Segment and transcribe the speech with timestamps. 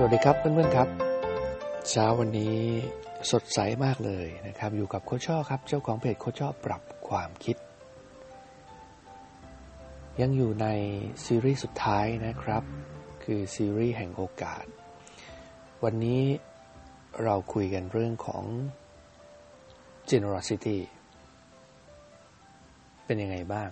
[0.00, 0.88] สวัสดีครับเพื่อนๆครับ
[1.90, 2.56] เช้าวันนี้
[3.30, 7.56] สดใสมากเลยนะครับ อยู่กับโคชช่อครับ เจ้าของเพจโคชช่อปรับความคิด
[10.20, 10.66] ยังอยู่ใน
[11.24, 12.62] ซีรีส์สุดท้ายนะครับ
[13.24, 14.64] คือซีรีส์แห่งโอกาส
[15.84, 16.22] วันนี้
[17.22, 18.44] เราคุยกันเรื่องของ
[20.10, 20.78] generosity
[23.04, 23.70] เป็นยังไงบ้าง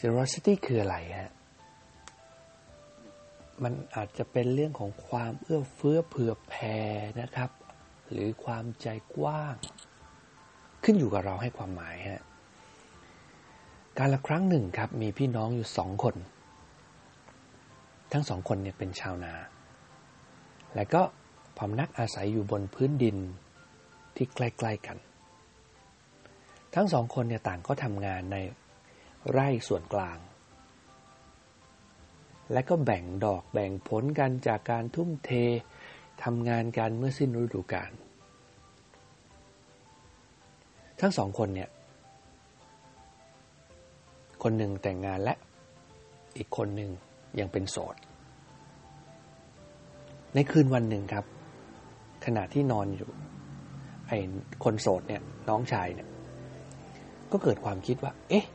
[0.00, 1.32] generosity คืออะไรฮะ
[3.62, 6.76] มันอาจจะเป็นเรื่องของความเอื้อเฟื้อเผื่อแผ่
[7.20, 7.50] นะครับ
[8.10, 9.54] หรือความใจกว้าง
[10.84, 12.22] ขึ้นอยู่กับเราให้ความหมายฮะ
[13.98, 16.16] การละครั้งหนึ่งครับ มีพี่น้องอยู่สองคน
[18.12, 19.34] ทั้งสองคนเนี่ยเป็นชาวนา
[20.74, 21.02] และก็
[21.58, 23.16] พำนักอาศัยอยู่บนพื้นดิน
[24.16, 24.96] ที่ใกล้ๆกัน
[26.74, 28.36] ทั้งสองคนเนี่ยต่างก็ทำงานใน
[29.30, 30.18] ไร่ส่วนกลาง
[32.52, 35.30] และก็แบ่งดอกแบ่งผลกันจากการทุ่มเท
[36.24, 37.90] ทำงานกันเมื่อสิ้นฤดูกาล
[41.00, 41.70] ทั้งสองคนเนี่ย
[44.42, 45.34] คนหนึ่งแต่งงานและ
[46.36, 46.90] อีกคนหนึ่ง
[47.40, 47.96] ยังเป็นโสด
[50.34, 51.24] ในคืนวันหนึ่งครับ
[52.24, 53.10] ขณะที่นอนอยู่
[54.08, 54.18] ไอ้
[54.64, 56.08] คนโสดเนี่ยน้องชายเนี่ย
[57.32, 58.46] ก็เกิดความคิดว่า เอ๊ะ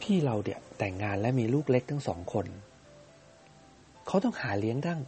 [0.00, 2.46] พี่เราเนี่ยแต่งงานและมีลูกเล็กทั้งสองคน
[4.06, 5.00] เขาต้องหาเลี้ยงตั้ง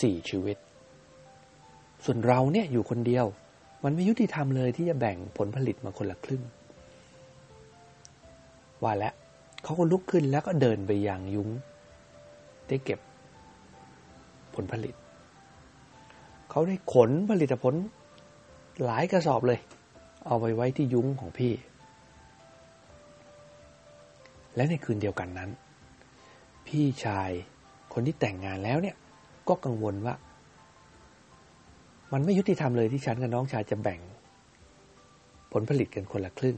[0.00, 0.56] สี่ชีวิต
[2.04, 3.26] ส่วนเราเนี่ยอยู่คนเดียว
[3.84, 6.42] มันไม่ยุติธรรมเลยที่จะแบ่งผลผลิตมาคนละครึ่ง
[8.82, 9.14] ว่าแล้ว
[9.64, 11.48] เขาก็ลุกขึ้นแล้วก็เดินไปยังยุ้ง
[12.68, 13.00] ได้เก็บ
[14.54, 14.94] ผลผลิต
[16.50, 17.74] เขาได้ขนผลิตผล
[18.84, 19.60] หลายกระสอบเลย
[20.26, 21.52] เอาไปไว้ที่ยุ้งของพี่
[24.56, 25.50] และในคืนเดียวกันนั้น
[26.66, 27.30] พี่ชาย
[27.92, 28.96] คนที่แต่งงานแล้วเนี่ย
[29.48, 30.14] ก็กังวลว่า
[32.12, 34.00] มันไม่ยุติธรรมเลยที่ฉันกับน้องชายจะแบ่ง
[35.52, 36.56] ผลผลิตกันคนละครึ่ง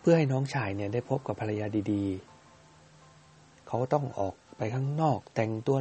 [0.00, 5.76] เพื่อให้น้องชายเนี่ยได้พบกับภรรยาดีๆ เขาต้องออกไปข้างนอก แต่งตัว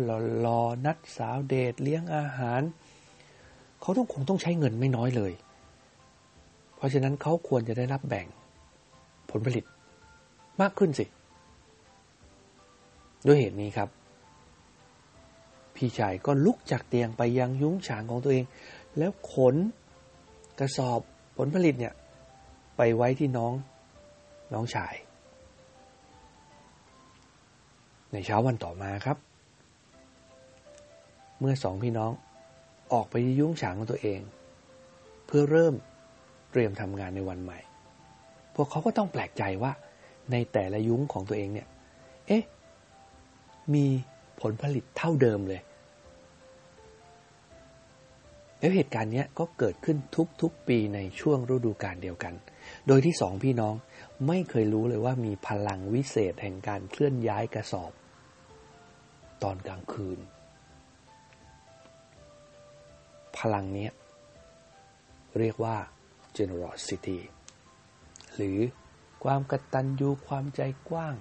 [0.46, 2.62] รอๆนัดสาวเดทเลี้ยงอาหาร
[3.82, 5.34] เขาต้องคงต้องใช้เงินไม่น้อยเลย
[6.76, 8.28] เพราะฉะนั้นเขาควรจะได้รับแบ่ง
[9.32, 9.64] ผลผลิต
[10.62, 11.06] มากขึ้นสิ
[13.28, 13.90] ด้วยเหตุนี้ครับ
[15.76, 18.46] พี่ชายก็ลุกจากเตียงไปยังยุ้งฉางของตัวเอง
[18.98, 19.56] แล้วขน
[20.60, 21.00] กระสอบ
[21.38, 21.94] ผลผลิตเนี่ย
[22.78, 23.54] ไปไว้ที่น้อง
[24.54, 24.96] น้องชาย
[28.12, 29.18] ในเช้าวันต่อมาครับ
[31.40, 32.12] เมื่อสองพี่น้อง
[32.94, 34.20] ออกไปยุ้งฉางของตัวเอง
[35.26, 35.74] เพื่อเริ่ม
[36.52, 37.60] เตรียมทำงานในวันใหม่
[38.56, 39.72] พวกเขาก็ต้องแปลกใจว่า
[40.32, 41.68] ในแต่ละยุ้งของตัวเองเนี่ย
[42.28, 42.44] เอ๊ะ
[43.74, 43.86] มี
[44.42, 45.62] ผลผลิตเท่าเดิมเลย
[48.60, 49.98] แล้วเหตุการณ์นี้ก็เกิดขึ้น
[50.42, 52.34] ทุกๆปีในช่วงฤดูกาลเดียวกัน
[52.88, 53.76] โดยที่สองพี่น้อง
[54.28, 57.92] ไม่เคยรู้เลยว่ามีพลังวิเศษแห่งการเคลื่อนย้ายกระสอบ
[59.44, 60.20] ตอนกลางคืน
[63.38, 63.90] พลังนี้
[65.40, 65.76] เรียกว่า
[66.38, 67.18] generosity
[68.36, 68.60] หรือ
[69.24, 71.16] ความกตัญญูความใจกว้าง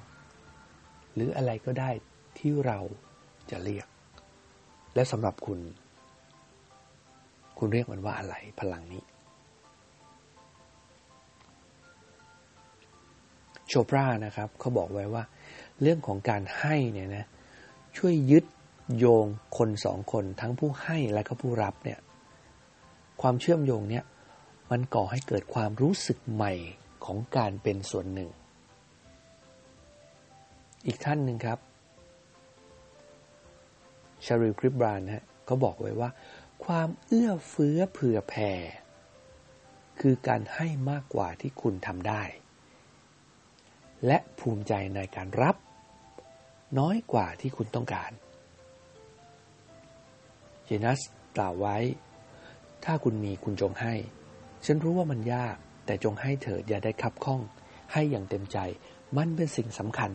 [1.14, 1.90] หรืออะไรก็ได้
[2.38, 2.78] ที่เรา
[3.50, 3.86] จะเรียก
[4.94, 5.58] และสำหรับคุณ
[7.58, 9.02] คุณเรียกมันว่าอะไรพลังนี้
[13.68, 15.24] โชปรานะครับเขาบอกไว้ว่า
[15.82, 17.24] เรื่องของการให้เนี่ยนะ
[17.96, 18.44] ช่วยยึด
[18.96, 19.26] โยง
[19.58, 21.98] คนสองคนทั้งผู้ให้และก็ผู้รับเนี่ย
[23.20, 24.04] ความเชื่อมโยงเนี่ย
[24.70, 26.52] มันก่อให้เกิดความรู้สึกใหม่
[27.04, 28.30] ของการเป็นส่วนหนึ่ง
[30.86, 31.58] อีกท่านหนึ่งครับ
[34.28, 36.10] ชาริลคริบรานฮะเขาบอกไว้ว่า
[36.64, 38.52] ความเอื้อเฟื้อเผื่อแผ่
[40.00, 42.22] คือการให้มากกว่าที่คุณทำได้
[44.06, 45.56] และภูมิใจในการรับ
[46.78, 48.12] น้อยกว่าที่คุณต้องการ
[50.64, 51.00] เจนัส
[51.36, 51.76] กล่าวไว้
[52.84, 53.94] ถ้าคุณมีคุณจงให้
[54.64, 57.40] ฉันรู้ว่ามันยาก แต่จงให้เถิดอย่าได้คับข้อง
[57.92, 58.58] ให้อย่างเต็มใจ
[59.16, 60.10] มันเป็นสิ่งสำคัญ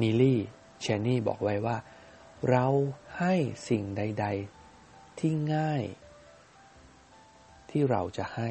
[0.00, 0.38] นีลี่
[0.80, 1.76] เชนนี่บอกไว้ว่า
[2.48, 2.66] เรา
[3.18, 3.34] ให้
[3.68, 4.26] สิ่งใด
[4.72, 5.84] ๆ ที่ง่าย
[7.70, 8.50] ที่เราจะให้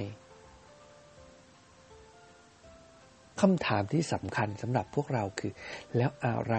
[3.41, 5.53] คำถามที่สำคัญสำหรับพวกเราคือ
[5.97, 6.55] แล้วอะไร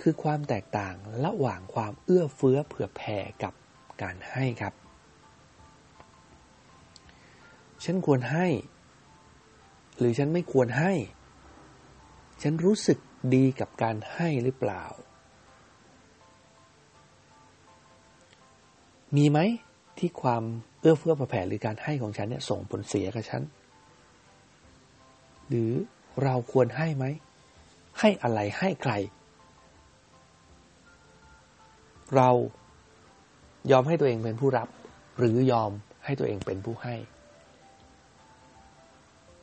[0.00, 0.94] คือความแตกต่าง
[1.24, 3.52] ระหว่างความเอื้อเฟื้อเผื่อแผ่กับ
[4.02, 4.74] การให้ครับ
[7.84, 8.46] ฉันควรให้
[9.98, 10.92] หรือฉันไม่ควรให้
[12.42, 12.98] ฉันรู้สึก
[13.34, 14.84] ดีกับการให้หรือเปล่า
[19.16, 19.38] มีไหม
[19.98, 20.42] ที่ความ
[20.80, 23.42] เอื้อเฟื้อเผื่อแผ่หรือการให้ของฉันเนี่ยส่งผลเสียกับฉัน
[25.48, 25.70] หรือ
[26.24, 27.04] เราควรให้ไหม
[28.00, 28.92] ให้อะไรให้ใคร
[32.16, 32.30] เรา
[33.70, 34.68] ยอมให้ตัวเองเป็นผู้รับ
[35.18, 35.70] หรือยอม
[36.04, 36.94] ให้ตัวเองเป็นผู้ให้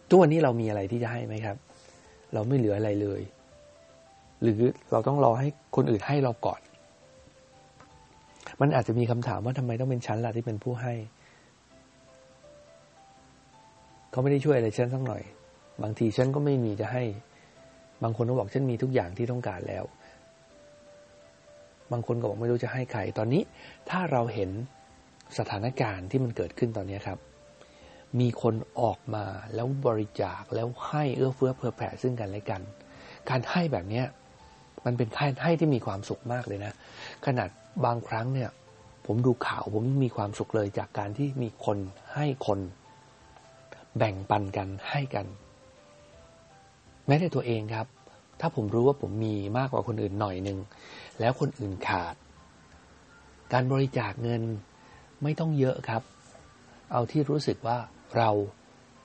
[0.10, 1.58] ทุกวันนี้เรามีอะไรที่จะให้ไหมครับ
[2.34, 3.22] เราไม่เหลืออะไรเลย
[4.42, 4.62] หรือ
[4.92, 6.62] เราต้องรอให้คนอื่นให้เราก่อน
[8.62, 10.94] มันอาจจะมีคำถามว่าทำไมต้องเป็นฉันล่ะที่เป็นผู้ให้
[14.12, 15.24] เขาไม่ได้ช่วยอะไรฉันสักหน่อย
[15.84, 17.04] บางทีฉันก็ไม่มีจะให้
[18.04, 19.84] บางคนก็บอกฉันมีทุกอย่างที่ต้องการแล้ว
[21.92, 23.42] บางคนก็บอกไม่รู้จะให้ใคร ตอนนี้
[23.90, 24.50] ถ้าเราเห็น
[25.38, 27.20] สถานการณ์ที่มันเกิดขึ้นตอนนี้ครับ
[28.20, 29.26] มีคนออกมา
[29.56, 32.62] แล้วบริจาคแล้วให้เอื้อเฟื้อเผื่อแผ่ซึ่งกันและกัน
[33.30, 34.06] การให้แบบเนี้ย
[34.86, 36.74] มันเป็นการให้ที่มีความสุขมากเลยนะ
[37.26, 37.50] ขนาด
[37.86, 38.50] บางครั้งเนี่ย
[39.06, 41.78] ผมดูข่าวผมมีความสุขเลยจากการที่มีคน
[42.16, 42.60] ให้คน
[43.98, 45.26] แบ่งปันกันให้กัน
[47.08, 47.88] แม้แต่ตัวเองครับ
[48.40, 50.60] ถ้าผมรู้ว่าผมมีมากกว่าคนอื่นหน่อยหนึ่ง
[51.20, 52.16] แล้วคนอื่นขาด
[53.54, 54.42] การบริจาคเงิน
[55.24, 56.02] ไม่ต้องเยอะครับ
[56.92, 57.78] เอาที่รู้สึกว่า
[58.18, 58.30] เรา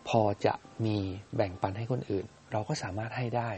[0.09, 0.55] พอจะ
[0.85, 0.97] มี
[1.37, 3.51] แบ่งปันให้คนอื่น เราก็สามารถให้ได้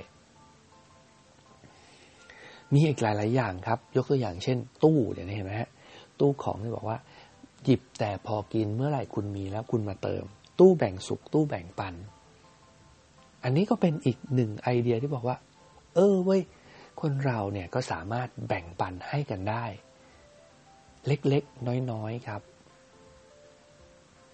[2.75, 5.71] มีอีกหลาย ๆ อย่างครับ ยกตัวอย่างเช่น ตู้เดี๋ยเห็นไหมฮะ
[6.21, 6.99] ตู้ของที่บอกว่า
[7.65, 10.25] หยิบแต่พอกินเมื่อไหร่คุณมีแล้วคุณมาเติม
[10.59, 11.95] ตู้แบ่งสุขตู้แบ่งปัน
[13.45, 15.37] อันนี้ก็เป็นอีกหนึ่งไอเดียที่บอกว่า
[15.95, 16.43] เออเว้ย
[17.01, 19.65] คนเราเนี่ยก็สามารถแบ่งปันให้กันได้
[21.07, 22.43] เล็กๆ น้อยๆครับ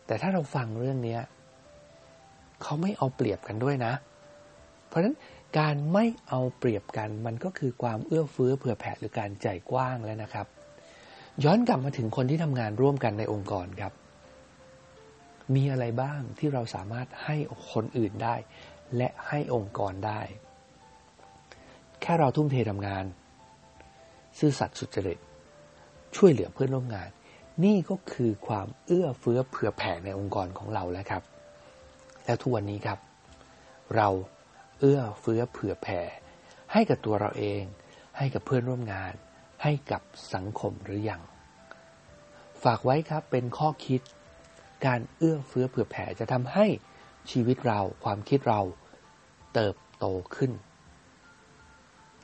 [0.07, 1.19] แต่ถ้าเราฟังเรื่องนี้
[2.63, 3.93] เขาไม่เอาเปรียบกันด้วยนะ
[4.89, 5.17] เพราะฉะนั้น
[5.59, 10.47] การไม่เอาเปรียบกันมันก็คือความเอื้อเฟื้อเผื่อแผ่หรือการใจกว้างแล้วนะครับ
[11.45, 13.93] ย้อนกลับมาถึงคนที่ทำงานร่วมกันในองค์กรครับ
[15.55, 17.37] มีอะไรบ้างที่เราสามารถให้
[17.73, 18.35] คนอื่นได้
[18.97, 20.21] และให้องค์กรได้
[22.01, 23.05] แค่เราทุ่มเททำงาน
[24.39, 25.19] ซื่อสัตย์สุจริต
[26.17, 27.11] ช่วยเหลือเพื่อนร่วมงาน
[27.65, 31.23] นี่ก็คือความเอื้อเฟื้อเผื่อแผ่ในองค์กรของเราแล้วครับ
[32.25, 32.99] แล้วทุกวันนี้ครับ
[33.97, 34.09] เรา
[34.79, 36.01] เอื้อเฟื้อเผื่อแผ่
[36.73, 37.63] ให้กับตัวเราเอง
[38.19, 39.15] ให้กับเพื่อนร่วมงาน
[39.63, 40.03] ให้กับ
[40.35, 41.23] สังคมหรือยัง
[42.63, 44.01] ฝากไว้ครับเป็นข้อคิด
[44.87, 46.67] การเอื้อเฟื้อเผื่อแผ่จะทำให้
[47.31, 48.61] ชีวิตเราความคิดเรา
[49.55, 50.53] เติบโตขึ้น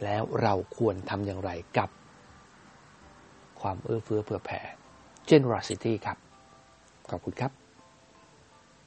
[0.05, 1.91] แล้วเราควรทำอย่างไรกับ
[3.61, 4.61] ความเอื้อเฟื้อเผื่อแผ่
[5.31, 6.19] generosity ครับ
[7.11, 7.64] ขอบคุณครับ